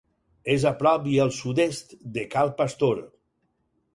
[0.53, 3.05] És a prop i al sud-est de Cal Pastor.